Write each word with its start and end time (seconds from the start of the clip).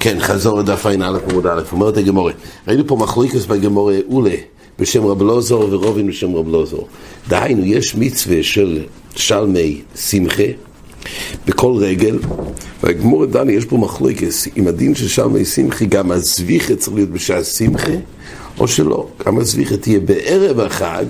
כן, 0.00 0.20
חזור 0.20 0.58
לדף 0.58 0.86
ע"א 0.86 0.92
עמוד 1.30 1.46
א', 1.46 1.62
אומרת 1.72 1.96
הגמורה, 1.96 2.32
ראינו 2.68 2.86
פה 2.86 2.96
מחלוקס 2.96 3.46
בגמורה 3.46 3.96
אולה 4.10 4.34
בשם 4.78 5.06
רב 5.06 5.22
לוזור 5.22 5.68
ורובין 5.70 6.06
בשם 6.06 6.34
רב 6.34 6.48
לוזור. 6.48 6.88
דהיינו, 7.28 7.64
יש 7.64 7.94
מצווה 7.94 8.42
של 8.42 8.84
שלמי 9.16 9.82
שמחה 9.96 10.42
בכל 11.46 11.72
רגל, 11.76 12.18
והגמור 12.82 13.26
דני, 13.26 13.52
יש 13.52 13.64
פה 13.64 13.76
מחלוקס, 13.76 14.48
אם 14.56 14.68
הדין 14.68 14.94
של 14.94 15.08
שלמי 15.08 15.44
שמחה, 15.44 15.84
גם 15.84 16.12
הזביחה 16.12 16.76
צריך 16.76 16.96
להיות 16.96 17.10
בשעה 17.10 17.44
שמחה, 17.44 17.92
או 18.58 18.68
שלא, 18.68 19.08
גם 19.26 19.38
הזביחה 19.38 19.76
תהיה 19.76 20.00
בערב 20.00 20.60
החג, 20.60 21.04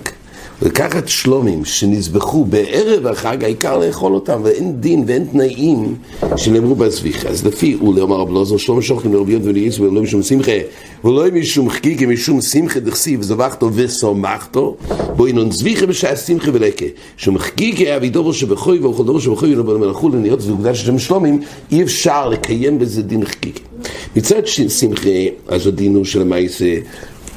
לקחת 0.63 1.09
שלומים 1.09 1.65
שנזבחו 1.65 2.45
בערב 2.45 3.07
החג, 3.07 3.45
העיקר 3.45 3.79
לאכול 3.79 4.15
אותם, 4.15 4.41
ואין 4.45 4.81
דין 4.81 5.05
ואין 5.07 5.25
תנאים 5.25 5.95
שנאמרו 6.37 6.75
בזביחה. 6.75 7.29
אז 7.29 7.47
לפי 7.47 7.77
אולי 7.81 8.01
אומר 8.01 8.17
רב 8.17 8.31
לוזר, 8.31 8.57
שלום 8.57 8.83
שוכרים 8.83 9.15
לרבי 9.15 9.33
יונתן 9.33 9.49
וליעץ 9.49 9.79
ולא 9.79 10.03
משום 10.03 10.23
שמחה, 10.23 10.53
ולא 11.05 11.25
משום 11.33 11.71
חגיגה, 11.71 12.07
משום 12.07 12.41
שמחה 12.41 12.81
דכסיב, 12.81 13.23
זבחתו 13.23 13.71
וסומכתו, 13.75 14.77
בו 15.17 15.27
אינון 15.27 15.51
זביחה 15.51 15.87
בשעה 15.87 16.17
שמחה 16.17 16.51
ולקה. 16.53 16.87
חגיגה 17.39 17.97
אבי 17.97 18.09
דובר 18.09 18.33
שבחוי 18.33 18.79
ואוכל 18.79 19.05
דובר 19.05 19.19
שבחוי 19.19 19.57
ולא 19.57 19.79
מלכו 19.79 20.09
לניות 20.09 20.41
ובגלל 20.43 20.75
ששם 20.75 20.99
שלומים, 20.99 21.41
אי 21.73 21.83
אפשר 21.83 22.29
לקיים 22.29 22.79
בזה 22.79 23.03
דין 23.03 23.25
חגיגה. 23.25 23.61
מצד 24.17 24.47
שמחה, 24.69 25.09
אז 25.49 25.67
הדין 25.67 25.95
הוא 25.95 26.05
שלמעשה 26.05 26.75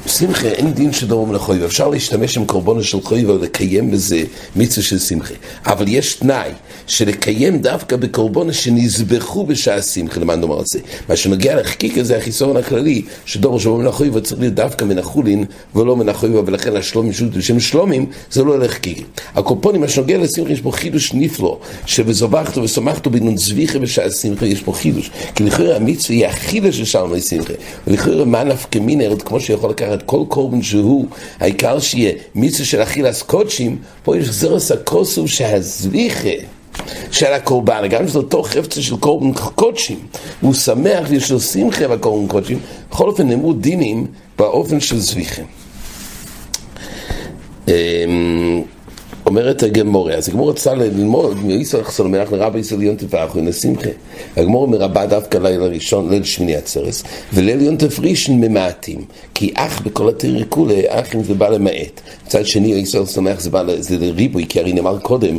שמחה 0.06 0.48
אין 0.48 0.72
דין 0.72 0.92
שדור 0.92 1.26
מלחוי, 1.26 1.62
ואפשר 1.62 1.88
להשתמש 1.88 2.36
עם 2.36 2.44
קורבנו 2.44 2.82
של 2.82 3.00
חוי 3.00 3.24
ולקיים 3.24 3.90
בזה 3.90 4.22
מצווה 4.56 4.86
של 4.86 4.98
שמחה. 4.98 5.34
אבל 5.66 5.84
יש 5.88 6.14
תנאי, 6.14 6.50
שלקיים 6.86 7.58
דווקא 7.58 7.96
בקורבנו 7.96 8.52
שנזבחו 8.52 9.46
בשעה 9.46 9.82
שמחה, 9.82 10.20
למה 10.20 10.36
נאמר 10.36 10.60
את 10.60 10.66
זה? 10.66 10.78
מה 11.08 11.16
שנוגע 11.16 11.60
לחקיקה 11.60 12.04
זה 12.04 12.16
החיסרון 12.16 12.56
הכללי, 12.56 13.02
שדור 13.24 13.60
שבו 13.60 13.78
מלחוי 13.78 14.10
וצריך 14.12 14.40
להיות 14.40 14.54
דווקא 14.54 14.84
מן 14.84 14.98
החולין 14.98 15.44
ולא 15.74 15.96
מן 15.96 16.08
החוי, 16.08 16.30
ולכן 16.30 16.76
השלומים 16.76 17.12
שוט 17.12 17.36
בשם 17.36 17.60
שלומים 17.60 18.06
זה 18.30 18.44
לא 18.44 18.58
לחקיקה. 18.58 19.02
הקורפונים, 19.34 19.80
מה 19.80 19.88
שנוגע 19.88 20.18
לשמחה, 20.18 20.52
יש 20.52 20.60
פה 20.60 20.72
חידוש 20.72 21.14
נפלא, 21.14 21.58
שבזובחתו 21.86 22.62
וסומכתו 22.62 23.10
בנון 23.10 23.36
זביחה 23.36 23.78
בשעה 23.78 24.10
שמחה, 24.10 24.46
יש 24.46 24.62
פה 24.62 24.72
חידוש. 24.72 25.10
כי 25.34 25.44
לכאורה 25.44 25.76
המצווה 25.76 26.16
היא 26.16 26.26
החידוש 26.26 26.78
של 26.78 26.84
שלמי 26.84 27.20
שמחה. 27.20 27.52
ולכאורה 27.86 28.24
מה 28.24 28.44
נפקא 28.44 28.78
מינרד, 28.78 29.22
כמו 29.22 29.40
שיכול 29.40 29.70
לקחת 29.70 29.89
לקחת 29.90 30.06
כל 30.06 30.24
קורבן 30.28 30.62
שהוא, 30.62 31.06
העיקר 31.40 31.80
שיהיה 31.80 32.12
מצווה 32.34 32.64
של 32.64 32.82
אכילס 32.82 33.22
קודשים, 33.22 33.78
פה 34.02 34.16
יש 34.16 34.28
זרס 34.28 34.72
הכוסוב 34.72 35.28
שהזליחה 35.28 36.28
של 37.10 37.32
הקורבן, 37.32 37.86
גם 37.90 38.08
שזה 38.08 38.18
אותו 38.18 38.42
חפצה 38.42 38.82
של 38.82 38.96
קורבן 38.96 39.32
קודשים, 39.32 39.98
הוא 40.40 40.54
שמח 40.54 41.08
ויש 41.08 41.30
לו 41.30 41.40
שמחה 41.40 41.88
בקורבן 41.88 42.26
קודשים, 42.26 42.58
בכל 42.90 43.08
אופן 43.08 43.28
נאמרו 43.28 43.52
דינים 43.52 44.06
באופן 44.38 44.80
של 44.80 44.98
זביחה. 44.98 45.42
אומרת 49.30 49.62
הגמורה, 49.62 50.14
אז 50.14 50.28
הגמורה 50.28 50.52
רצה 50.52 50.74
ללמוד 50.74 51.44
מישראל 51.44 51.84
סולמח 51.84 52.32
לרבי 52.32 52.58
ישראל 52.58 52.82
יונטף 52.82 53.14
האחרון 53.14 53.46
לשמחה. 53.46 53.90
הגמורה 54.36 54.66
מרבה 54.66 55.06
דווקא 55.06 55.38
ליל 55.38 55.62
הראשון, 55.62 56.10
ליל 56.10 56.24
שמיני 56.24 56.56
עצרס, 56.56 57.02
וליל 57.32 57.60
יונטף 57.60 57.98
ראשון 58.00 58.40
ממעטים, 58.40 59.04
כי 59.34 59.52
אח 59.54 59.80
בכל 59.80 60.08
התירי 60.08 60.44
כולי, 60.48 60.82
אח 60.88 61.14
אם 61.14 61.22
זה 61.22 61.34
בא 61.34 61.48
למעט. 61.48 62.00
מצד 62.26 62.46
שני, 62.46 62.68
ישראל 62.68 63.06
סולמח 63.06 63.40
זה 63.40 63.50
בא 63.50 63.62
לריבוי, 63.90 64.46
כי 64.48 64.60
הרי 64.60 64.72
נאמר 64.72 64.98
קודם, 64.98 65.38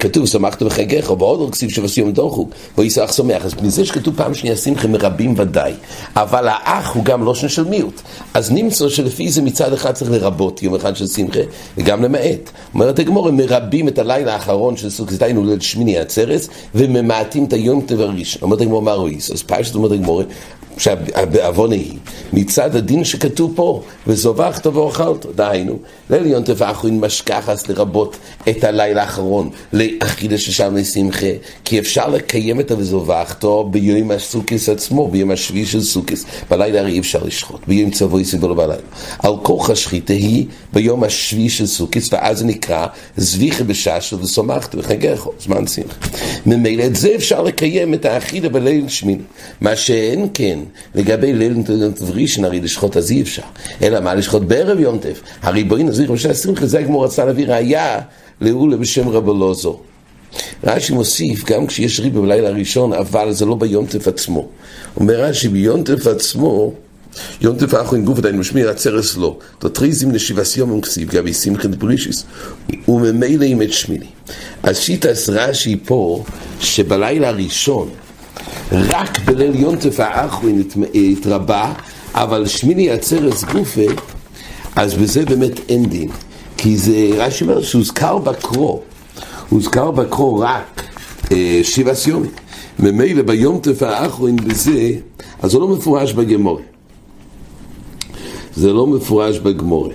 כתוב, 0.00 0.26
שמחת 0.26 0.62
בחגיך, 0.62 1.10
או 1.10 1.16
בעוד 1.16 1.50
כסיב 1.50 1.70
שבסיום 1.70 2.12
דוחו, 2.12 2.48
ויסח 2.78 3.12
שמח. 3.12 3.44
אז 3.44 3.54
מזה 3.62 3.84
שכתוב 3.84 4.16
פעם 4.16 4.34
שנייה 4.34 4.56
שמחה 4.56 4.88
מרבים 4.88 5.34
ודאי, 5.36 5.72
אבל 6.16 6.48
האח 6.48 6.94
הוא 6.94 7.04
גם 7.04 7.24
לושן 7.24 7.48
של 7.48 7.64
מיעוט. 7.64 8.00
אז 8.34 8.52
נמצא 8.52 8.88
שלפי 8.88 9.30
זה 9.30 9.42
מצד 9.42 9.72
אחד 9.72 9.92
צריך 9.92 10.10
לרבות 10.10 10.62
יום 10.62 10.74
אחד 10.74 10.96
של 10.96 11.06
שמחה, 11.06 11.40
וגם 11.76 12.02
למעט. 12.02 12.50
אומרת 12.74 12.98
הגמור, 12.98 13.28
הם 13.28 13.36
מרבים 13.36 13.88
את 13.88 13.98
הלילה 13.98 14.32
האחרון 14.32 14.76
של 14.76 14.90
סוכס, 14.90 15.14
דהיינו 15.14 15.44
ליל 15.44 15.60
שמיני 15.60 15.98
עצרת, 15.98 16.40
וממעטים 16.74 17.44
את 17.44 17.52
היום 17.52 17.86
ראשון. 17.90 18.42
אומרת 18.42 18.60
הגמור, 18.60 18.82
מה 18.82 18.92
רויס? 18.92 19.30
אז 19.30 19.42
פשט 19.42 19.74
אומרת 19.74 19.92
הגמור, 19.92 20.22
שהבעוונה 20.82 21.74
היא 21.74 21.98
מצד 22.32 22.76
הדין 22.76 23.04
שכתוב 23.04 23.52
פה, 23.56 23.82
וזובחת 24.06 24.66
ואוכלת, 24.66 25.26
דהיינו, 25.34 25.78
לעליון 26.10 26.42
תבחון 26.42 27.00
משכחס 27.00 27.68
לרבות 27.68 28.16
את 28.48 28.64
הלילה 28.64 29.02
האחרון 29.02 29.50
לאכילה 29.72 30.38
ששם 30.38 30.76
לשמחה, 30.76 31.26
כי 31.64 31.78
אפשר 31.78 32.08
לקיים 32.08 32.60
את 32.60 32.70
ה"וזובחתו" 32.70 33.68
ביום 33.70 34.10
הסוכס 34.10 34.68
עצמו, 34.68 35.08
ביום 35.08 35.30
השביעי 35.30 35.66
של 35.66 35.82
סוכס, 35.82 36.24
בלילה 36.50 36.80
הרי 36.80 36.92
אי 36.92 36.98
אפשר 36.98 37.24
לשחוט, 37.24 37.60
ביום 37.68 37.90
צבוי 37.90 38.24
סיבולו 38.24 38.54
בלילה. 38.54 38.82
על 39.18 39.32
כוח 39.42 39.70
השחיתה 39.70 40.12
היא 40.12 40.46
ביום 40.72 41.04
השביעי 41.04 41.50
של 41.50 41.66
סוכס, 41.66 42.12
ואז 42.12 42.38
זה 42.38 42.44
נקרא 42.44 42.86
זביחה 43.16 43.64
בששו 43.64 44.18
ושמחת 44.18 44.74
וחגך, 44.78 45.26
זמן 45.40 45.66
שמחה. 45.66 46.08
ממילא 46.46 46.84
את 46.84 46.96
זה 46.96 47.14
אפשר 47.14 47.42
לקיים 47.42 47.94
את 47.94 48.04
האכילה 48.04 48.48
בליל 48.48 48.88
שמיני, 48.88 49.22
מה 49.60 49.76
שאין 49.76 50.28
כן 50.34 50.58
לגבי 50.94 51.32
ליל 51.32 51.56
יונטף 51.68 52.10
ראשון, 52.14 52.44
הרי 52.44 52.60
לשחוט 52.60 52.96
אז 52.96 53.10
אי 53.10 53.22
אפשר. 53.22 53.42
אלא 53.82 54.00
מה 54.00 54.14
לשחוט 54.14 54.42
בערב 54.42 54.80
יונטף? 54.80 55.20
הרי 55.42 55.64
בואי 55.64 55.82
נזריך 55.82 56.10
בשעה 56.10 56.34
שמחה, 56.34 56.66
זה 56.66 56.78
הגמור 56.78 57.04
רצה 57.04 57.24
להביא 57.24 57.46
ראייה 57.48 58.00
לאולה 58.40 58.76
בשם 58.76 59.08
רב 59.08 59.28
אלעזר. 59.28 59.72
רש"י 60.64 60.92
מוסיף, 60.92 61.44
גם 61.44 61.66
כשיש 61.66 62.00
ריבה 62.00 62.20
בלילה 62.20 62.48
הראשון, 62.48 62.92
אבל 62.92 63.32
זה 63.32 63.46
לא 63.46 63.54
ביונטף 63.54 64.08
עצמו. 64.08 64.48
אומר 64.96 65.24
רש"י, 65.24 65.48
ביונטף 65.48 66.06
עצמו, 66.06 66.72
יונטף 67.40 67.74
האחרון 67.74 68.04
גוף 68.04 68.18
עדיין 68.18 68.38
משמיע 68.38 68.70
הצרס 68.70 69.16
לא. 69.16 69.38
נשיבס 70.06 70.56
יום 70.56 70.80
כסיב, 70.80 71.10
גבי 71.10 71.34
שמחת 71.34 71.70
ברישיס, 71.70 72.24
וממילא 72.88 73.44
עם 73.44 73.62
את 73.62 73.72
שמיני. 73.72 74.06
אז 74.62 74.78
שיטס 74.78 75.28
רש"י 75.28 75.76
פה, 75.86 76.24
שבלילה 76.60 77.28
הראשון, 77.28 77.88
רק 78.72 79.18
בליל 79.24 79.54
יונטף 79.54 80.00
האחרון 80.00 80.62
התרבה, 80.94 81.72
אבל 82.14 82.46
שמיני 82.46 82.90
עצרת 82.90 83.44
גופה, 83.52 83.80
אז 84.76 84.94
בזה 84.94 85.24
באמת 85.24 85.70
אין 85.70 85.86
דין. 85.86 86.08
כי 86.56 86.76
זה, 86.76 87.10
רש"י 87.16 87.44
אומר 87.44 87.62
שהוזכר 87.62 88.18
בקרו, 88.18 88.80
הוזכר 89.48 89.90
בקרו 89.90 90.38
רק 90.38 90.82
אה, 91.32 91.60
שבעה 91.62 91.94
סיומים. 91.94 92.30
ממילא 92.78 93.22
ביומטף 93.22 93.82
האחרון 93.82 94.36
בזה, 94.36 94.92
אז 95.42 95.50
זה 95.50 95.58
לא 95.58 95.68
מפורש 95.68 96.12
בגמורה. 96.12 96.62
זה 98.56 98.72
לא 98.72 98.86
מפורש 98.86 99.38
בגמורה. 99.38 99.94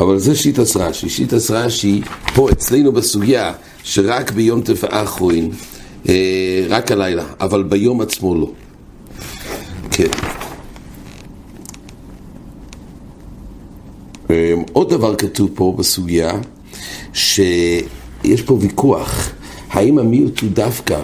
אבל 0.00 0.18
זה 0.18 0.34
שיטס 0.34 0.76
רש"י. 0.76 1.08
שיטס 1.08 1.50
רש"י, 1.50 2.00
פה 2.34 2.50
אצלנו 2.50 2.92
בסוגיה, 2.92 3.52
שרק 3.82 4.30
ביומטף 4.30 4.84
האחרון 4.84 5.50
רק 6.68 6.92
הלילה, 6.92 7.24
אבל 7.40 7.62
ביום 7.62 8.00
עצמו 8.00 8.34
לא. 8.34 8.50
כן. 9.90 10.10
עוד 14.72 14.90
דבר 14.90 15.16
כתוב 15.16 15.50
פה 15.54 15.74
בסוגיה, 15.78 16.32
שיש 17.12 18.42
פה 18.46 18.58
ויכוח, 18.60 19.30
האם 19.70 19.98
המיעוט 19.98 20.40
הוא 20.40 20.50
דווקא, 20.52 21.00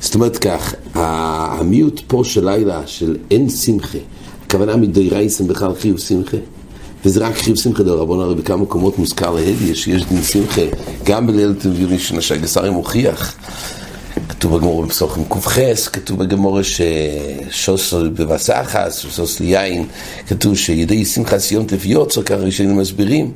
זאת 0.00 0.14
אומרת 0.14 0.38
כך, 0.38 0.74
המיעוט 0.94 2.00
פה 2.06 2.22
של 2.24 2.44
לילה, 2.50 2.86
של 2.86 3.16
אין 3.30 3.48
שמחה, 3.48 3.98
הכוונה 4.46 4.76
מדיירייסן 4.76 5.46
בכלל 5.46 5.74
חיוב 5.74 5.98
שמחה, 5.98 6.36
וזה 7.04 7.26
רק 7.26 7.34
חיוב 7.34 7.56
שמחה 7.56 7.82
דרבון, 7.82 8.20
הרי 8.20 8.34
בכמה 8.34 8.56
מקומות 8.56 8.98
מוזכר 8.98 9.30
להדיה 9.30 9.74
שיש 9.74 10.04
דין 10.04 10.22
שמחה, 10.22 10.62
גם 11.04 11.26
בליל 11.26 11.54
תביוני 11.54 11.98
שהגסרים 11.98 12.72
מוכיח. 12.72 13.36
כתוב 14.40 14.56
בגמור 14.56 14.84
בפסוחים 14.86 15.24
ק"ח, 15.24 15.58
כתוב 15.92 16.18
בגמור 16.18 16.58
ששוס 16.62 17.94
בבסחס, 17.94 19.06
שוס 19.10 19.40
ליין, 19.40 19.86
כתוב 20.26 20.56
שידי 20.56 21.04
שמחס 21.04 21.52
יום 21.52 21.66
תביוצו, 21.66 22.24
ככה 22.24 22.34
ראשונים 22.34 22.76
מסבירים. 22.76 23.32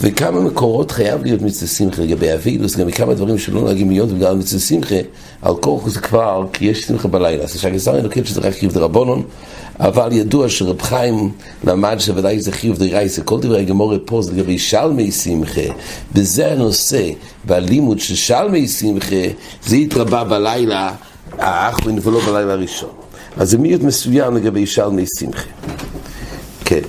וכמה 0.00 0.40
מקורות 0.40 0.90
חייב 0.90 1.22
להיות 1.22 1.42
מצווה 1.42 1.68
שמחה 1.70 2.02
לגבי 2.02 2.34
אבילוס, 2.34 2.76
גם 2.76 2.86
מכמה 2.86 3.14
דברים 3.14 3.38
שלא 3.38 3.60
נוהגים 3.60 3.90
להיות 3.90 4.08
בגלל 4.08 4.36
מצווה 4.36 4.60
שמחה, 4.60 4.94
על 5.42 5.54
כוח 5.56 5.88
זה 5.88 6.00
כבר, 6.00 6.46
כי 6.52 6.64
יש 6.64 6.82
שמחה 6.82 7.08
בלילה. 7.08 7.44
אז 7.44 7.60
שהגזר 7.60 7.96
ינוקד 7.98 8.26
שזה 8.26 8.40
רק 8.40 8.54
חיוב 8.54 8.72
דרבנון, 8.72 9.22
אבל 9.80 10.12
ידוע 10.12 10.48
שרב 10.48 10.82
חיים 10.82 11.30
למד 11.64 11.96
שוודאי 11.98 12.40
זה 12.40 12.52
חיוב 12.52 12.78
דרייסה, 12.78 13.22
כל 13.22 13.40
דברי 13.40 13.60
הגמורה 13.60 13.96
פה 14.04 14.22
זה 14.22 14.32
לגבי 14.32 14.58
שלמי 14.58 15.12
שמחה, 15.12 15.74
בזה 16.14 16.52
הנושא, 16.52 17.10
בלימוד 17.44 18.00
של 18.00 18.14
שלמי 18.14 18.68
שמחה, 18.68 19.24
זה 19.66 19.76
התרבה 19.76 20.24
בלילה 20.24 20.92
האחרון 21.38 21.98
ולא 22.02 22.20
בלילה 22.20 22.52
הראשון. 22.52 22.90
אז 23.36 23.50
זה 23.50 23.58
מיעוט 23.58 23.82
מסוים 23.82 24.36
לגבי 24.36 24.66
שלמי 24.66 25.04
שמחה. 25.18 25.48
כן. 26.64 26.80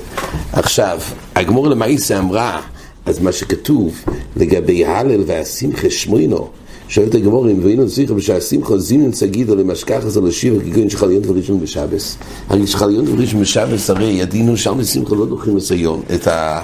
עכשיו, 0.54 1.00
הגמור 1.36 1.68
למעשה 1.68 2.20
אמרה, 2.20 2.62
אז 3.06 3.20
מה 3.20 3.32
שכתוב 3.32 3.96
לגבי 4.36 4.86
הלל 4.86 5.24
והשמחה 5.26 5.90
שמוינו, 5.90 6.50
שואלת 6.88 7.16
הגמור, 7.16 7.52
אם 7.52 7.60
ואינו 7.64 7.90
צריך 7.90 8.12
בשעה 8.12 8.42
שמחה 8.42 8.78
זימן 8.78 9.14
סגידו 9.14 9.56
למשכח 9.56 10.00
הזה 10.04 10.22
לשיבה 10.22 10.64
כגון 10.64 10.90
שחליון 10.90 11.22
וראשון 11.26 11.60
בשבס. 11.60 12.18
הרי 12.50 12.68
שחליון 12.68 13.08
וראשון 13.08 13.42
בשבס 13.42 13.90
הרי 13.90 14.06
ידינו 14.06 14.58
שם 14.58 14.80
לשמחה 14.80 15.16
לא 15.16 15.26
דוחים 15.26 15.58
את 15.58 15.72
היום, 15.72 16.02
את 16.16 16.28
ה... 16.28 16.62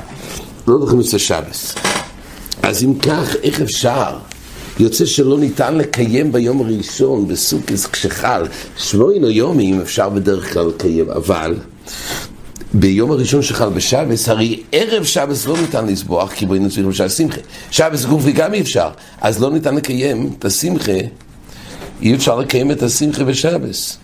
לא 0.67 0.79
דוחים 0.79 0.99
את 0.99 1.13
השבס. 1.13 1.75
אז 2.63 2.83
אם 2.83 2.93
כך, 2.93 3.35
איך 3.43 3.61
אפשר? 3.61 4.17
יוצא 4.79 5.05
שלא 5.05 5.39
ניתן 5.39 5.77
לקיים 5.77 6.31
ביום 6.31 6.61
הראשון 6.61 7.27
בסוכס 7.27 7.85
כשחל 7.85 8.43
שמונה 8.77 9.29
יומים 9.29 9.81
אפשר 9.81 10.09
בדרך 10.09 10.53
כלל 10.53 10.67
לקיים, 10.67 11.09
אבל 11.09 11.55
ביום 12.73 13.11
הראשון 13.11 13.41
שחל 13.41 13.69
בשבס, 13.69 14.29
הרי 14.29 14.59
ערב 14.71 15.03
שבס 15.03 15.45
לא 15.45 15.57
ניתן 15.61 15.87
לסבוח, 15.87 16.31
כי 16.33 16.45
בואי 16.45 16.59
נצליח 16.59 16.85
בשעה 16.85 17.09
שמחה. 17.09 17.41
שבס 17.71 18.05
גופי 18.05 18.31
גם 18.31 18.53
אי 18.53 18.61
אפשר, 18.61 18.89
אז 19.21 19.41
לא 19.41 19.51
ניתן 19.51 19.75
לקיים 19.75 20.33
את 20.39 20.45
השמחה, 20.45 20.91
אי 22.01 22.15
אפשר 22.15 22.39
לקיים 22.39 22.71
את 22.71 22.83
השמחה 22.83 23.23
בשבס. 23.23 23.97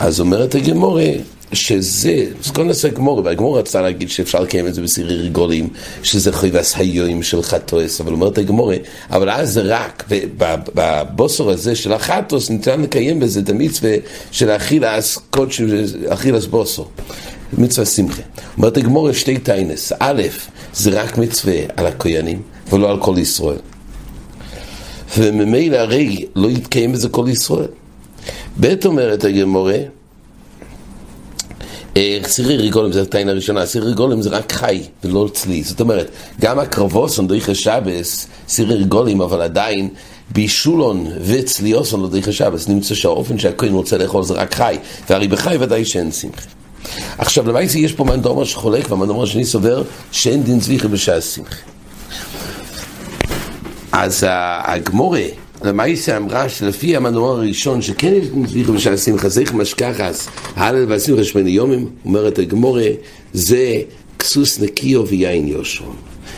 אז 0.00 0.20
אומרת 0.20 0.54
הגמורה, 0.54 1.10
שזה, 1.52 2.26
אז 2.44 2.50
כל 2.50 2.64
נעשה 2.64 2.88
גמורה, 2.88 3.22
והגמורה 3.22 3.60
רצתה 3.60 3.82
להגיד 3.82 4.10
שאפשר 4.10 4.40
לקיים 4.40 4.66
את 4.66 4.74
זה 4.74 4.82
בסירי 4.82 5.16
רגולים, 5.16 5.68
שזה 6.02 6.32
חייבס 6.32 6.74
היום 6.76 7.22
של 7.22 7.42
חטוס, 7.42 8.00
אבל 8.00 8.12
אומרת 8.12 8.38
הגמורה, 8.38 8.76
אבל 9.10 9.30
אז 9.30 9.52
זה 9.52 9.62
רק, 9.62 10.04
בבוסר 10.74 11.50
הזה 11.50 11.76
של 11.76 11.92
החטוס 11.92 12.50
ניתן 12.50 12.80
לקיים 12.82 13.20
בזה 13.20 13.40
את 13.40 13.48
המצווה 13.48 13.92
של 14.30 14.50
אכילס 14.50 15.18
קודש, 15.30 15.60
אכילס 16.08 16.46
בוסר. 16.46 16.82
מצווה 17.58 17.86
שמחה. 17.86 18.22
אומרת 18.56 18.76
הגמור 18.76 19.10
יש 19.10 19.20
שתי 19.20 19.38
טיינס. 19.38 19.92
א', 19.98 20.22
זה 20.74 21.02
רק 21.02 21.18
מצווה 21.18 21.56
על 21.76 21.86
הכוינים, 21.86 22.42
ולא 22.72 22.90
על 22.90 23.00
כל 23.00 23.14
ישראל. 23.18 23.58
וממילא 25.18 25.76
הרי 25.76 26.26
לא 26.36 26.48
יתקיים 26.48 26.92
בזה 26.92 27.08
כל 27.08 27.26
ישראל. 27.28 27.68
ב' 28.60 28.74
אומרת 28.84 29.24
הגמורה, 29.24 29.78
אה, 31.96 32.18
סירי 32.24 32.56
ריגולם 32.56 32.92
זה 32.92 33.02
הטיין 33.02 33.28
הראשונה, 33.28 33.66
סירי 33.66 33.86
ריגולם 33.86 34.22
זה 34.22 34.30
רק 34.30 34.52
חי 34.52 34.82
ולא 35.04 35.28
צלי. 35.32 35.62
זאת 35.62 35.80
אומרת, 35.80 36.10
גם 36.40 36.58
הקרבוסון 36.58 37.26
דריך 37.26 37.54
שבס, 37.54 38.26
סירי 38.48 38.74
ריגולים, 38.74 39.20
אבל 39.20 39.42
עדיין 39.42 39.88
בישולון 40.30 41.06
וצליוסון 41.20 42.00
לא 42.02 42.08
דריך 42.08 42.32
שבס, 42.32 42.68
נמצא 42.68 42.94
שהאופן 42.94 43.38
שהכהן 43.38 43.72
רוצה 43.72 43.98
לאכול 43.98 44.22
זה 44.22 44.34
רק 44.34 44.54
חי, 44.54 44.76
והרי 45.10 45.28
בחי 45.28 45.56
ודאי 45.60 45.84
שאין 45.84 46.12
שמחה. 46.12 46.63
עכשיו, 47.18 47.48
למעשה 47.48 47.78
יש 47.78 47.92
פה 47.92 48.04
מנדומר 48.04 48.44
שחולק, 48.44 48.90
והמנדומר 48.90 49.22
השני 49.22 49.44
סובר 49.44 49.82
שאין 50.12 50.42
דין 50.42 50.60
צביחה 50.60 50.88
בשעה 50.88 51.20
שמחה. 51.20 51.56
אז 53.92 54.26
הגמורה, 54.64 55.22
למעשה 55.62 56.16
אמרה 56.16 56.48
שלפי 56.48 56.96
המנומר 56.96 57.28
הראשון, 57.28 57.82
שכן 57.82 58.12
יש 58.14 58.28
צביחה 58.48 58.72
בשעה 58.72 58.96
שמחה, 58.96 59.28
זה 59.28 59.44
משכחס, 59.54 60.28
הלל 60.56 60.84
והשמחה 60.88 61.24
שמונה 61.24 61.48
יומים, 61.48 61.88
אומרת 62.04 62.38
הגמורה, 62.38 62.86
זה 63.32 63.80
כסוס 64.18 64.60
נקיו 64.60 65.06
ויין 65.06 65.48
יושרו. 65.48 65.92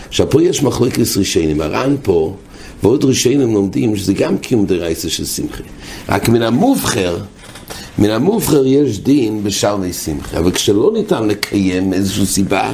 עכשיו, 0.08 0.30
פה 0.30 0.42
יש 0.42 0.62
מחלוקת 0.62 1.16
רישיינים, 1.16 1.60
הר"ן 1.60 1.96
פה, 2.02 2.36
ועוד 2.82 3.04
רישיינים 3.04 3.54
לומדים 3.54 3.96
שזה 3.96 4.12
גם 4.12 4.38
קיום 4.38 4.66
דרייסה 4.66 5.08
של 5.08 5.24
שמחה. 5.24 5.62
רק 6.08 6.28
מן 6.28 6.42
המובחר, 6.42 7.18
מן 7.98 8.10
המובחר 8.10 8.66
יש 8.66 9.00
דין 9.00 9.44
בשלמי 9.44 9.92
שמחה, 9.92 10.38
אבל 10.38 10.52
כשלא 10.52 10.90
ניתן 10.94 11.28
לקיים 11.28 11.92
איזושהי 11.92 12.26
סיבה, 12.26 12.72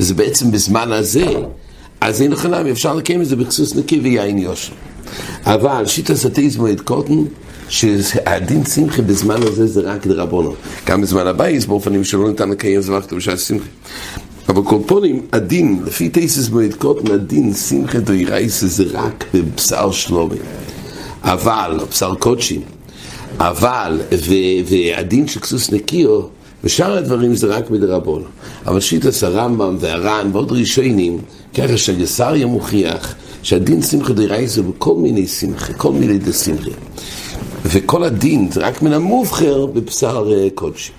וזה 0.00 0.14
בעצם 0.14 0.50
בזמן 0.50 0.92
הזה, 0.92 1.26
אז 2.00 2.22
אין 2.22 2.36
חנם, 2.36 2.66
אפשר 2.70 2.94
לקיים 2.94 3.22
את 3.22 3.26
זה 3.26 3.36
בכסוס 3.36 3.76
נקי 3.76 4.00
ויין 4.00 4.38
יושר. 4.38 4.72
אבל 5.44 5.86
שיטה 5.86 6.16
סטייז 6.16 6.56
מועד 6.56 6.80
קוטן, 6.80 7.24
שהדין 7.68 8.64
שמחה 8.64 9.02
בזמן 9.02 9.42
הזה 9.42 9.66
זה 9.66 9.80
רק 9.80 10.06
דרבונו. 10.06 10.54
גם 10.86 11.00
בזמן 11.00 11.26
הבייס, 11.26 11.64
באופנים 11.64 12.04
שלא 12.04 12.28
ניתן 12.28 12.48
לקיים 12.50 12.80
זה 12.80 12.92
רק 12.92 13.12
בשעה 13.12 13.36
שמחה. 13.36 13.68
אבל 14.48 14.62
קורפונים, 14.62 15.26
הדין, 15.32 15.82
לפי 15.86 16.08
תייסס 16.08 16.48
מועד 16.48 16.74
קוטן, 16.74 17.12
הדין 17.12 17.54
שמחה 17.54 17.98
דוירייסה 17.98 18.66
זה 18.66 18.84
רק 18.92 19.24
בבשר 19.34 19.90
שלומי. 19.90 20.36
אבל, 21.22 21.80
בשר 21.90 22.14
קודשים, 22.14 22.60
אבל, 23.38 24.00
והדין 24.66 25.28
של 25.28 25.40
כסוס 25.40 25.72
נקיו, 25.72 26.20
ושאר 26.64 26.98
הדברים 26.98 27.34
זה 27.34 27.46
רק 27.46 27.70
מדרבון. 27.70 28.22
אבל 28.66 28.80
שיטס 28.80 29.24
הרמב"ם 29.24 29.76
והר"ן 29.80 30.30
ועוד 30.32 30.52
ראשונים, 30.52 31.18
ככה 31.54 31.76
שהגסריה 31.76 32.46
מוכיח 32.46 33.14
שהדין 33.42 33.82
שמחה 33.82 34.12
דרייזה 34.12 34.62
בכל 34.62 34.94
מיני 34.94 35.26
שמחה, 35.26 35.72
כל 35.72 35.92
מיני 35.92 36.18
דשמחה. 36.18 36.70
וכל 37.64 38.04
הדין 38.04 38.50
זה 38.52 38.60
רק 38.60 38.82
מן 38.82 38.92
המובחר 38.92 39.66
בבשר 39.66 40.32
אה, 40.32 40.48
קודשי. 40.54 40.92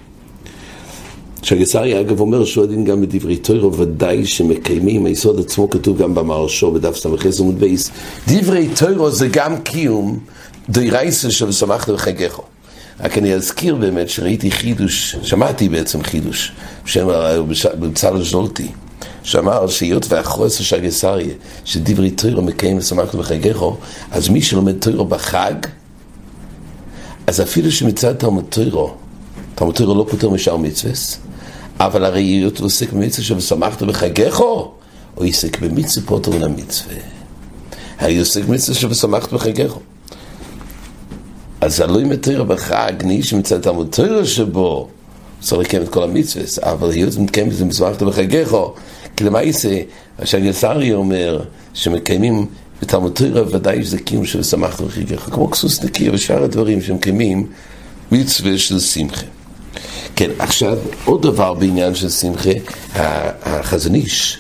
שהגסריה 1.42 2.00
אגב 2.00 2.20
אומר 2.20 2.46
שהוא 2.46 2.64
הדין 2.64 2.84
גם 2.84 3.02
בדברי 3.02 3.38
תוירו 3.38 3.78
ודאי 3.78 4.26
שמקיימים, 4.26 5.06
היסוד 5.06 5.40
עצמו 5.40 5.70
כתוב 5.70 5.98
גם 5.98 6.16
במהרשו 6.16 6.72
בדף 6.72 6.96
ס"ח 6.96 7.40
עמוד 7.40 7.60
בייס. 7.60 7.92
דברי 8.28 8.70
תוירו 8.80 9.12
זה 9.12 9.28
גם 9.32 9.62
קיום 9.62 10.20
דיירייסה 10.70 11.32
של 11.32 11.52
שמחת 11.52 11.90
וחגיכו. 11.90 12.44
רק 13.00 13.18
אני 13.18 13.34
אזכיר 13.34 13.76
באמת 13.76 14.10
שראיתי 14.10 14.52
חידוש, 14.52 15.16
שמעתי 15.24 15.70
בעצם 15.70 16.04
חידוש, 16.04 16.52
בשם 16.86 17.08
בצלאל 17.80 18.24
ז'ולטי, 18.24 18.68
שאמר 19.24 19.68
שהיות 19.68 20.06
והחוסר 20.10 20.64
של 20.64 20.76
הגסריה, 20.76 21.34
שדברי 21.66 22.12
תוירו 22.12 22.42
מקיים 22.42 22.78
ושמחת 22.78 23.16
וחגיכו, 23.16 23.78
אז 24.12 24.30
מי 24.30 24.42
שלומד 24.42 24.80
תוירו 24.80 25.06
בחג, 25.06 25.54
אז 27.28 27.42
אפילו 27.42 27.72
שמצד 27.72 28.14
תלמוד 28.14 28.46
תוירו, 28.50 28.94
תלמוד 29.56 29.76
תוירו 29.76 29.96
לא 29.96 30.06
פותר 30.10 30.30
משאר 30.30 30.58
מצווה, 30.58 30.94
אבל 31.86 32.06
הרי 32.06 32.22
היות 32.22 32.58
הוא 32.58 32.66
עוסק 32.66 32.94
במצווה 32.94 33.24
של 33.24 33.38
ושמחת 33.38 33.84
בחגיכו, 33.84 34.72
הוא 35.16 35.28
עוסק 35.28 35.60
במצווה 35.60 36.08
פותר 36.08 36.32
מן 36.32 36.44
המצווה. 36.44 36.96
הרי 38.00 38.16
הוא 38.16 38.22
עוסק 38.22 38.44
במצווה 38.44 38.78
של 38.78 38.88
ושמחת 38.88 39.34
בחגיכו. 39.34 39.80
אז 41.62 41.80
הלוי 41.80 42.04
מתיר 42.04 42.44
בחג, 42.44 42.94
ניש 43.04 43.34
מצד 43.34 43.62
תלמוד 43.62 43.88
תוירו 43.92 44.26
שבו, 44.26 44.88
צריך 45.40 45.62
לקיים 45.62 45.84
את 45.84 45.90
כל 45.90 46.04
המצווה, 46.04 46.44
אבל 46.72 46.90
היות 46.90 47.16
ומקיים 47.16 47.48
את 47.48 47.56
זה 47.56 47.66
מזבחת 47.66 48.04
בחגיכו, 48.04 48.74
כי 49.18 49.24
למעשה, 49.24 49.82
שהגסרי 50.24 50.94
אומר 50.94 51.44
שמקיימים 51.74 52.46
בתלמוד 52.82 53.12
תוירו, 53.12 53.52
ודאי 53.52 53.84
שזה 53.84 54.00
קיום 54.00 54.26
של 54.26 54.44
שמחת 54.44 54.82
בחגיכו, 54.82 55.32
כמו 55.32 55.52
כסוס 55.52 55.84
נקי 55.84 56.10
ושאר 56.10 56.44
הדברים 56.44 56.82
שמקיימים 56.82 57.48
מצווה 58.12 58.58
של 58.58 58.80
שמחה. 58.80 59.26
כן, 60.16 60.30
עכשיו, 60.40 60.78
עוד 61.06 61.22
דבר 61.22 61.54
בעניין 61.54 61.96
של 61.96 62.10
שמחה, 62.10 62.50
החזון 63.44 63.96
איש 63.96 64.38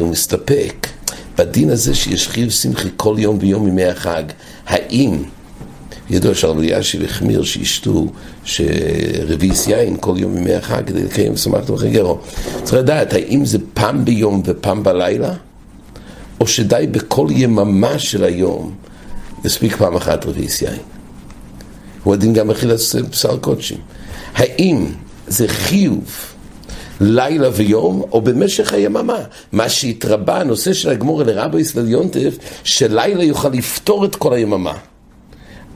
הוא 0.00 0.10
מסתפק 0.10 0.86
בדין 1.38 1.70
הזה 1.70 1.94
שיש 1.94 2.28
חיוב 2.28 2.50
שמחה 2.50 2.88
כל 2.96 3.16
יום 3.18 3.38
ויום 3.40 3.68
ימי 3.68 3.84
החג, 3.84 4.22
האם 4.66 5.22
ידוע 6.10 6.34
שהרב 6.34 6.58
אלישיב 6.58 7.02
החמיר 7.04 7.44
שישתו 7.44 8.06
שרביס 8.44 9.66
יין 9.66 9.96
כל 10.00 10.14
יום 10.18 10.36
ימי 10.36 10.54
החג 10.54 10.86
כדי 10.86 11.02
לקיים 11.02 11.36
סמכת 11.36 11.70
וחגרו. 11.70 12.18
צריך 12.62 12.74
לדעת 12.74 13.12
האם 13.12 13.44
זה 13.44 13.58
פעם 13.74 14.04
ביום 14.04 14.42
ופעם 14.44 14.82
בלילה, 14.82 15.32
או 16.40 16.46
שדי 16.46 16.86
בכל 16.90 17.26
יממה 17.30 17.98
של 17.98 18.24
היום 18.24 18.74
יספיק 19.44 19.76
פעם 19.76 19.96
אחת 19.96 20.26
רביס 20.26 20.62
יין. 20.62 20.78
הוא 22.02 22.14
הדין 22.14 22.32
גם 22.32 22.50
אכילת 22.50 22.78
בשר 23.10 23.36
קודשים. 23.36 23.78
האם 24.34 24.86
זה 25.26 25.48
חיוב 25.48 26.34
לילה 27.00 27.48
ויום, 27.52 28.02
או 28.12 28.20
במשך 28.22 28.72
היממה. 28.72 29.18
מה 29.52 29.68
שהתרבה, 29.68 30.40
הנושא 30.40 30.72
של 30.72 30.90
הגמור 30.90 31.22
לרבי 31.22 31.60
ישראל 31.60 31.88
יונטף, 31.88 32.36
שלילה 32.64 33.24
יוכל 33.24 33.48
לפתור 33.48 34.04
את 34.04 34.16
כל 34.16 34.32
היממה. 34.32 34.74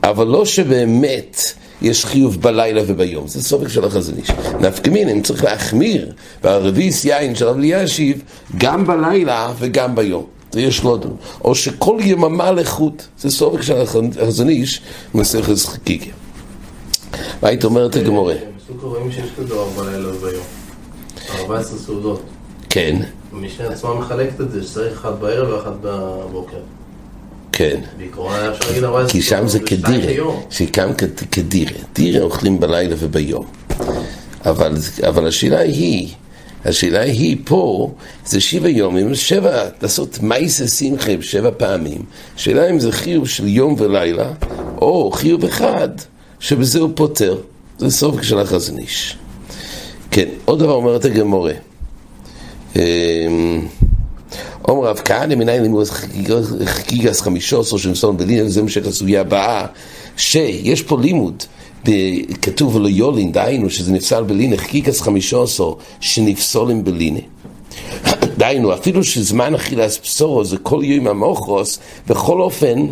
אבל 0.03 0.27
לא 0.27 0.45
שבאמת 0.45 1.41
יש 1.81 2.05
חיוב 2.05 2.41
בלילה 2.41 2.81
וביום, 2.87 3.27
זה 3.27 3.43
סופק 3.43 3.67
של 3.67 3.85
החזון 3.85 4.15
איש. 4.17 4.29
נפקא 4.59 4.89
אם 4.89 5.21
צריך 5.21 5.43
להחמיר 5.43 6.11
והרביס 6.43 7.05
יין 7.05 7.35
של 7.35 7.45
רב 7.45 7.57
אלישיב 7.57 8.21
גם 8.57 8.87
בלילה 8.87 9.53
וגם 9.59 9.95
ביום. 9.95 10.25
זה 10.51 10.61
יש 10.61 10.83
לו 10.83 10.97
דון. 10.97 11.15
או 11.43 11.55
שכל 11.55 11.97
יממה 12.01 12.51
לחוד, 12.51 13.01
זה 13.19 13.31
סופק 13.31 13.61
של 13.61 13.81
החזון 14.21 14.49
איש, 14.49 14.81
מסכת 15.13 15.57
חקיקה. 15.57 16.11
מה 17.41 17.47
היית 17.49 17.63
אומרת 17.63 17.95
הגמורה? 17.95 18.33
רואים 18.81 19.11
שיש 19.11 19.29
כזה. 19.37 19.53
14 21.39 21.77
סעודות. 21.77 22.21
כן. 22.69 23.01
המשנה 23.33 23.67
עצמה 23.67 23.93
מחלקת 23.93 24.41
את 24.41 24.51
זה, 24.51 24.63
שצריך 24.63 24.93
אחד 24.99 25.19
בערב 25.21 25.49
ואחד 25.49 25.71
בבוקר. 25.81 26.57
כן. 27.51 27.79
בעיקרון 27.97 28.33
היה 28.33 28.51
אפשר 28.51 28.67
להגיד 28.67 28.83
14 28.83 29.09
כי 29.11 29.21
שם 29.21 29.47
זה 29.47 29.59
כדירה. 29.59 30.33
שגם 30.49 30.89
כ- 30.97 31.23
כדירה. 31.31 31.71
דירה 31.93 32.21
אוכלים 32.23 32.59
בלילה 32.59 32.95
וביום. 32.99 33.45
אבל, 34.45 34.73
אבל 35.07 35.27
השאלה 35.27 35.59
היא, 35.59 36.07
השאלה 36.65 37.01
היא 37.01 37.37
פה, 37.45 37.91
זה 38.25 38.41
שבע 38.41 38.69
יומים, 38.69 39.15
שבע, 39.15 39.63
לעשות 39.81 40.19
מייסה 40.21 40.67
שמחה 40.67 41.11
שבע 41.21 41.49
פעמים. 41.57 42.01
השאלה 42.35 42.69
אם 42.69 42.79
זה 42.79 42.91
חיוב 42.91 43.27
של 43.27 43.47
יום 43.47 43.75
ולילה, 43.77 44.31
או 44.81 45.11
חיוב 45.11 45.45
אחד, 45.45 45.89
שבזה 46.39 46.79
הוא 46.79 46.89
פותר. 46.95 47.37
זה 47.77 47.89
סוף 47.89 48.21
של 48.21 48.39
החזניש. 48.39 49.17
כן, 50.11 50.27
עוד 50.45 50.59
דבר 50.59 50.73
אומרת 50.73 51.05
הגמורה. 51.05 51.53
אמ, 52.75 52.81
אומר 54.67 54.87
רב 54.87 55.01
כהנא 55.05 55.35
מניין 55.35 55.61
לימוד 55.63 55.87
חגיגס 56.65 57.21
חמישו 57.21 57.59
עשרה 57.59 57.79
של 57.79 57.91
מסון 57.91 58.17
בלינא, 58.17 58.49
זה 58.49 58.63
משך 58.63 58.87
הסוגיה 58.87 59.21
הבאה, 59.21 59.65
שיש 60.17 60.81
פה 60.81 60.97
לימוד. 61.01 61.43
כתוב 62.41 62.75
ולא 62.75 62.87
יולין, 62.87 63.31
דהיינו 63.31 63.69
שזה 63.69 63.91
נפסל 63.91 64.23
בלינא, 64.23 64.57
חגיגס 64.57 65.01
חמישו 65.01 65.43
עשרה 65.43 65.73
שנפסולים 65.99 66.83
בלינא. 66.83 67.19
דהיינו, 68.37 68.73
אפילו 68.73 69.03
שזמן 69.03 69.55
אכילס 69.55 69.99
בשורו 70.03 70.45
זה 70.45 70.57
כל 70.57 70.81
יום 70.83 71.07
המוכרוס, 71.07 71.79
בכל 72.07 72.41
אופן 72.41 72.87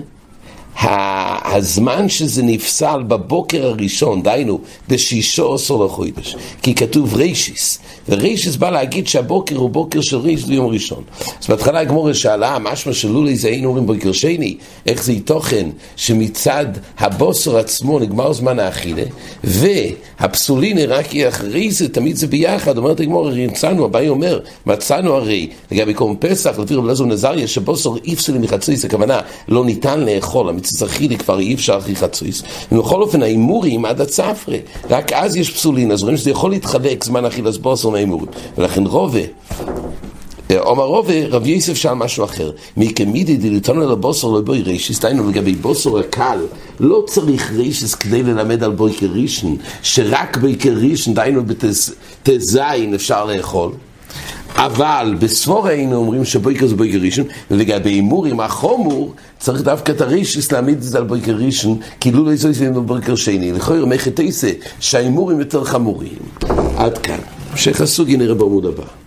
הזמן 0.79 2.09
שזה 2.09 2.43
נפסל 2.43 3.03
בבוקר 3.07 3.65
הראשון, 3.65 4.23
דהיינו, 4.23 4.59
בשישו 4.89 5.53
עשור 5.53 5.85
לחודש, 5.85 6.35
כי 6.61 6.75
כתוב 6.75 7.15
רישיס, 7.15 7.79
ורישיס 8.09 8.55
בא 8.55 8.69
להגיד 8.69 9.07
שהבוקר 9.07 9.55
הוא 9.55 9.69
בוקר 9.69 10.01
של 10.01 10.17
ריש 10.17 10.45
ליום 10.45 10.67
ראשון. 10.67 11.03
אז 11.41 11.47
בהתחלה 11.47 11.79
הגמורה 11.79 12.13
שאלה, 12.13 12.59
משמע 12.59 12.93
שלולי 12.93 13.35
זה 13.35 13.47
היינו 13.47 13.67
אומרים 13.67 13.85
בוקר 13.85 14.11
שני, 14.11 14.57
איך 14.85 15.03
זה 15.03 15.13
תוכן 15.25 15.69
שמצד 15.95 16.65
הבוסר 16.97 17.57
עצמו 17.57 17.99
נגמר 17.99 18.33
זמן 18.33 18.59
האכילה, 18.59 19.03
והפסולינה 19.43 20.85
רק 20.85 21.13
יהיה 21.13 21.29
אחרי 21.29 21.71
זה, 21.71 21.89
תמיד 21.89 22.15
זה 22.15 22.27
ביחד, 22.27 22.77
אומרת 22.77 22.99
הגמורה, 22.99 23.31
מצאנו, 23.35 23.85
הבאי 23.85 24.09
אומר, 24.09 24.39
מצאנו 24.65 25.13
הרי, 25.13 25.49
לגבי 25.71 25.93
קום 25.93 26.15
פסח, 26.19 26.59
לפי 26.59 26.75
רב 26.75 26.85
אלעזר 26.85 27.05
נזריה, 27.05 27.47
שבוסר 27.47 27.91
אי 28.05 28.15
פסולים 28.15 28.41
מחצי, 28.41 28.75
זה 28.75 28.89
כוונה, 28.89 29.19
לא 29.47 29.65
ניתן 29.65 29.99
לאכול, 29.99 30.49
מצריכי 30.73 31.17
כבר 31.17 31.39
אי 31.39 31.53
אפשר 31.53 31.77
הכי 31.77 31.95
חצויס. 31.95 32.43
ובכל 32.71 33.01
אופן 33.01 33.23
ההימורים 33.23 33.85
עד 33.85 34.01
הצפרי, 34.01 34.59
רק 34.89 35.13
אז 35.13 35.35
יש 35.35 35.49
פסולין, 35.49 35.91
אז 35.91 36.03
רואים 36.03 36.17
שזה 36.17 36.29
יכול 36.29 36.51
להתחלק 36.51 37.03
זמן 37.03 37.25
אכילס 37.25 37.57
בוסר 37.57 37.89
מההימורים. 37.89 38.27
ולכן 38.57 38.85
רובה 38.85 39.19
עומר 40.55 40.83
רובה, 40.83 41.27
רב 41.27 41.47
יוסף 41.47 41.73
שאל 41.73 41.93
משהו 41.93 42.25
אחר. 42.25 42.51
מי 42.77 42.93
כמידי 42.93 43.37
דליתון 43.37 43.81
על 43.81 43.91
הבוסר 43.91 44.27
לא 44.27 44.41
בוי 44.41 44.61
רישיס, 44.61 44.99
דהיינו 44.99 45.29
לגבי 45.29 45.55
בוסר 45.55 45.99
הקל, 45.99 46.39
לא 46.79 47.03
צריך 47.07 47.51
רישיס 47.51 47.95
כדי 47.95 48.23
ללמד 48.23 48.63
על 48.63 48.71
בוי 48.71 48.93
כרישן, 48.93 49.55
שרק 49.83 50.37
בוי 50.37 50.55
כרישן, 50.59 51.13
דהיינו 51.13 51.43
בתזין 51.45 52.93
אפשר 52.93 53.25
לאכול. 53.25 53.71
אבל 54.57 55.15
בספור 55.19 55.67
היינו 55.67 55.95
אומרים 55.95 56.25
שבויקר 56.25 56.67
זה 56.67 56.75
בויקר 56.75 56.97
ראשון, 56.97 57.25
ולגבי 57.51 57.89
הימורים 57.89 58.39
החומור, 58.39 59.13
צריך 59.39 59.61
דווקא 59.61 59.91
את 59.91 60.01
הרישיס 60.01 60.51
להעמיד 60.51 60.77
את 60.77 60.83
זה 60.83 60.97
על 60.97 61.03
בויקר 61.03 61.35
ראשון, 61.35 61.77
כאילו 61.99 62.25
לא 62.25 62.31
יזו 62.31 62.49
יזו 62.49 62.81
בויקר 62.81 63.15
שני. 63.15 63.51
לכוי 63.51 63.79
רמי 63.79 63.99
חטייסה, 63.99 64.49
שההימורים 64.79 65.39
יותר 65.39 65.63
חמורים. 65.63 66.17
עד 66.77 66.97
כאן. 66.97 67.19
המשך 67.51 67.81
הסוגי 67.81 68.17
נראה 68.17 68.35
בעמוד 68.35 68.65
הבא. 68.65 69.06